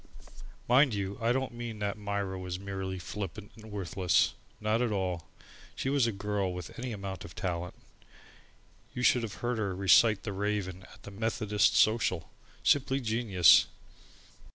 Mind 0.67 0.95
you, 0.95 1.19
I 1.21 1.31
don't 1.31 1.53
mean 1.53 1.77
that 1.77 1.95
Myra 1.95 2.39
was 2.39 2.57
merely 2.57 2.97
flippant 2.97 3.51
and 3.55 3.69
worthless. 3.71 4.33
Not 4.59 4.81
at 4.81 4.91
all. 4.91 5.27
She 5.75 5.89
was 5.91 6.07
a 6.07 6.11
girl 6.11 6.51
with 6.51 6.75
any 6.79 6.91
amount 6.91 7.23
of 7.23 7.35
talent. 7.35 7.75
You 8.95 9.03
should 9.03 9.21
have 9.21 9.35
heard 9.45 9.59
her 9.59 9.75
recite 9.75 10.23
"The 10.23 10.33
Raven," 10.33 10.87
at 10.91 11.03
the 11.03 11.11
Methodist 11.11 11.75
Social! 11.75 12.31
Simply 12.63 12.99
genius! 12.99 13.67